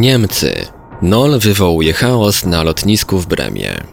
Niemcy. 0.00 0.66
Nol 1.02 1.38
wywołuje 1.38 1.92
chaos 1.92 2.44
na 2.44 2.62
lotnisku 2.62 3.18
w 3.18 3.26
Bremie. 3.26 3.84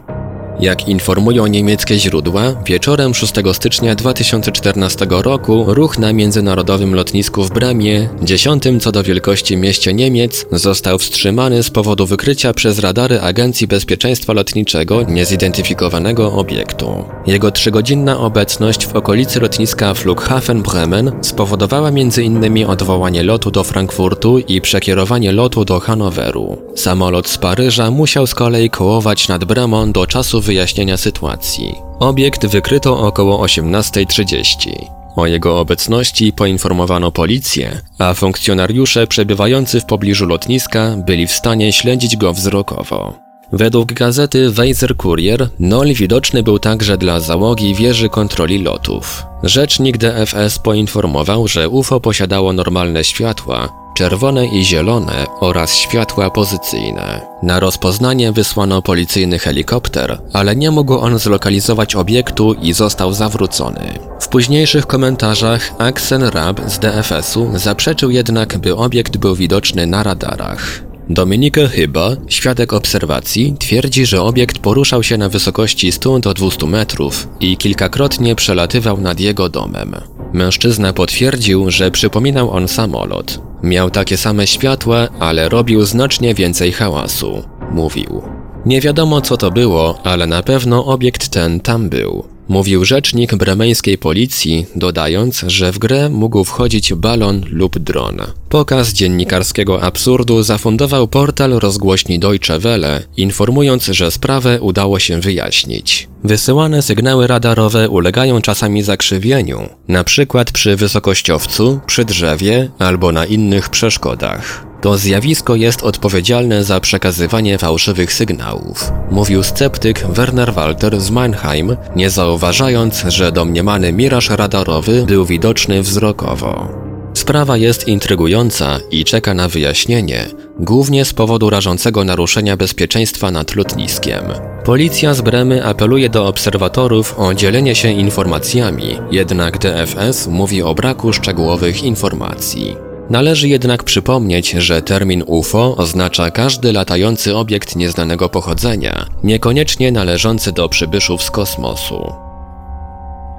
Jak 0.60 0.88
informują 0.88 1.46
niemieckie 1.46 1.98
źródła, 1.98 2.54
wieczorem 2.66 3.14
6 3.14 3.34
stycznia 3.52 3.94
2014 3.94 5.06
roku 5.10 5.64
ruch 5.68 5.98
na 5.98 6.12
międzynarodowym 6.12 6.94
lotnisku 6.94 7.44
w 7.44 7.50
Bramie, 7.50 8.08
dziesiątym 8.22 8.80
co 8.80 8.92
do 8.92 9.02
wielkości 9.02 9.56
mieście 9.56 9.94
Niemiec, 9.94 10.46
został 10.52 10.98
wstrzymany 10.98 11.62
z 11.62 11.70
powodu 11.70 12.06
wykrycia 12.06 12.52
przez 12.54 12.78
radary 12.78 13.20
Agencji 13.20 13.66
Bezpieczeństwa 13.66 14.32
Lotniczego 14.32 15.02
niezidentyfikowanego 15.02 16.32
obiektu. 16.32 17.04
Jego 17.26 17.50
trzygodzinna 17.50 18.18
obecność 18.18 18.86
w 18.86 18.96
okolicy 18.96 19.40
lotniska 19.40 19.94
Flughafen 19.94 20.62
Bremen 20.62 21.12
spowodowała 21.22 21.88
m.in. 21.88 22.66
odwołanie 22.66 23.22
lotu 23.22 23.50
do 23.50 23.64
Frankfurtu 23.64 24.38
i 24.38 24.60
przekierowanie 24.60 25.32
lotu 25.32 25.64
do 25.64 25.80
Hanoweru. 25.80 26.58
Samolot 26.74 27.28
z 27.28 27.38
Paryża 27.38 27.90
musiał 27.90 28.26
z 28.26 28.34
kolei 28.34 28.70
kołować 28.70 29.28
nad 29.28 29.44
Bramą 29.44 29.92
do 29.92 30.06
czasu 30.06 30.40
wyjaśnienia 30.48 30.96
sytuacji. 30.96 31.74
Obiekt 31.98 32.46
wykryto 32.46 33.00
około 33.00 33.44
18.30. 33.46 34.70
O 35.16 35.26
jego 35.26 35.60
obecności 35.60 36.32
poinformowano 36.32 37.12
policję, 37.12 37.80
a 37.98 38.14
funkcjonariusze 38.14 39.06
przebywający 39.06 39.80
w 39.80 39.84
pobliżu 39.84 40.26
lotniska 40.26 40.96
byli 41.06 41.26
w 41.26 41.32
stanie 41.32 41.72
śledzić 41.72 42.16
go 42.16 42.32
wzrokowo. 42.32 43.14
Według 43.52 43.92
gazety 43.92 44.50
Weiser 44.50 44.96
Courier, 44.96 45.48
Nol 45.58 45.92
widoczny 45.94 46.42
był 46.42 46.58
także 46.58 46.98
dla 46.98 47.20
załogi 47.20 47.74
wieży 47.74 48.08
kontroli 48.08 48.58
lotów. 48.62 49.26
Rzecznik 49.42 49.98
DFS 49.98 50.58
poinformował, 50.58 51.48
że 51.48 51.68
UFO 51.68 52.00
posiadało 52.00 52.52
normalne 52.52 53.04
światła, 53.04 53.68
czerwone 53.98 54.46
i 54.46 54.64
zielone 54.64 55.26
oraz 55.40 55.74
światła 55.74 56.30
pozycyjne. 56.30 57.20
Na 57.42 57.60
rozpoznanie 57.60 58.32
wysłano 58.32 58.82
policyjny 58.82 59.38
helikopter, 59.38 60.18
ale 60.32 60.56
nie 60.56 60.70
mógł 60.70 60.98
on 60.98 61.18
zlokalizować 61.18 61.96
obiektu 61.96 62.54
i 62.54 62.72
został 62.72 63.12
zawrócony. 63.12 63.98
W 64.20 64.28
późniejszych 64.28 64.86
komentarzach 64.86 65.74
Axel 65.78 66.30
Rab 66.30 66.60
z 66.66 66.78
DFS-u 66.78 67.50
zaprzeczył 67.54 68.10
jednak, 68.10 68.58
by 68.58 68.76
obiekt 68.76 69.16
był 69.16 69.34
widoczny 69.34 69.86
na 69.86 70.02
radarach. 70.02 70.82
Dominika 71.10 71.68
Chyba, 71.68 72.10
świadek 72.28 72.72
obserwacji, 72.72 73.54
twierdzi, 73.58 74.06
że 74.06 74.22
obiekt 74.22 74.58
poruszał 74.58 75.02
się 75.02 75.18
na 75.18 75.28
wysokości 75.28 75.92
100 75.92 76.18
do 76.18 76.34
200 76.34 76.66
metrów 76.66 77.28
i 77.40 77.56
kilkakrotnie 77.56 78.34
przelatywał 78.34 79.00
nad 79.00 79.20
jego 79.20 79.48
domem. 79.48 80.17
Mężczyzna 80.32 80.92
potwierdził, 80.92 81.70
że 81.70 81.90
przypominał 81.90 82.50
on 82.50 82.68
samolot. 82.68 83.40
Miał 83.62 83.90
takie 83.90 84.16
same 84.16 84.46
światła, 84.46 85.08
ale 85.18 85.48
robił 85.48 85.82
znacznie 85.82 86.34
więcej 86.34 86.72
hałasu. 86.72 87.42
Mówił. 87.72 88.22
Nie 88.66 88.80
wiadomo 88.80 89.20
co 89.20 89.36
to 89.36 89.50
było, 89.50 89.98
ale 90.04 90.26
na 90.26 90.42
pewno 90.42 90.84
obiekt 90.84 91.28
ten 91.28 91.60
tam 91.60 91.88
był. 91.88 92.37
Mówił 92.48 92.84
rzecznik 92.84 93.34
bremeńskiej 93.34 93.98
policji, 93.98 94.66
dodając, 94.76 95.44
że 95.46 95.72
w 95.72 95.78
grę 95.78 96.08
mógł 96.08 96.44
wchodzić 96.44 96.94
balon 96.94 97.44
lub 97.50 97.78
dron. 97.78 98.20
Pokaz 98.48 98.92
dziennikarskiego 98.92 99.82
absurdu 99.82 100.42
zafundował 100.42 101.08
portal 101.08 101.50
rozgłośni 101.50 102.18
Deutsche 102.18 102.58
Welle, 102.58 103.02
informując, 103.16 103.84
że 103.84 104.10
sprawę 104.10 104.60
udało 104.60 104.98
się 104.98 105.20
wyjaśnić. 105.20 106.08
Wysyłane 106.24 106.82
sygnały 106.82 107.26
radarowe 107.26 107.88
ulegają 107.88 108.40
czasami 108.40 108.82
zakrzywieniu, 108.82 109.68
na 109.88 110.04
przykład 110.04 110.52
przy 110.52 110.76
wysokościowcu, 110.76 111.80
przy 111.86 112.04
drzewie 112.04 112.70
albo 112.78 113.12
na 113.12 113.26
innych 113.26 113.68
przeszkodach. 113.68 114.67
To 114.80 114.98
zjawisko 114.98 115.54
jest 115.54 115.82
odpowiedzialne 115.82 116.64
za 116.64 116.80
przekazywanie 116.80 117.58
fałszywych 117.58 118.12
sygnałów, 118.12 118.92
mówił 119.10 119.42
sceptyk 119.42 120.06
Werner 120.06 120.54
Walter 120.54 121.00
z 121.00 121.10
Mannheim, 121.10 121.76
nie 121.96 122.10
zauważając, 122.10 123.02
że 123.08 123.32
domniemany 123.32 123.92
miraż 123.92 124.30
radarowy 124.30 125.04
był 125.06 125.26
widoczny 125.26 125.82
wzrokowo. 125.82 126.68
Sprawa 127.14 127.56
jest 127.56 127.88
intrygująca 127.88 128.78
i 128.90 129.04
czeka 129.04 129.34
na 129.34 129.48
wyjaśnienie, 129.48 130.26
głównie 130.58 131.04
z 131.04 131.12
powodu 131.12 131.50
rażącego 131.50 132.04
naruszenia 132.04 132.56
bezpieczeństwa 132.56 133.30
nad 133.30 133.56
lotniskiem. 133.56 134.22
Policja 134.64 135.14
z 135.14 135.20
Bremy 135.20 135.64
apeluje 135.64 136.08
do 136.08 136.26
obserwatorów 136.26 137.14
o 137.18 137.34
dzielenie 137.34 137.74
się 137.74 137.90
informacjami, 137.90 138.98
jednak 139.10 139.58
DFS 139.58 140.26
mówi 140.26 140.62
o 140.62 140.74
braku 140.74 141.12
szczegółowych 141.12 141.82
informacji. 141.82 142.87
Należy 143.10 143.48
jednak 143.48 143.84
przypomnieć, 143.84 144.50
że 144.50 144.82
termin 144.82 145.24
UFO 145.26 145.76
oznacza 145.76 146.30
każdy 146.30 146.72
latający 146.72 147.36
obiekt 147.36 147.76
nieznanego 147.76 148.28
pochodzenia, 148.28 149.06
niekoniecznie 149.22 149.92
należący 149.92 150.52
do 150.52 150.68
przybyszów 150.68 151.22
z 151.22 151.30
kosmosu. 151.30 152.12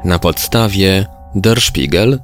Na 0.06 0.20
podstawie 0.20 1.06
Der 1.36 1.62
Spiegel, 1.62 2.20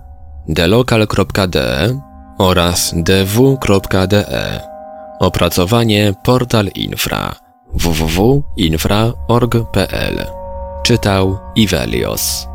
delocal.de 0.48 2.00
oraz 2.38 2.94
dw.de 2.96 4.62
Opracowanie 5.20 6.14
Portal 6.24 6.68
Infra 6.76 7.36
www.infra.org.pl 7.74 10.26
Czytał 10.84 11.40
Ivelios 11.56 12.48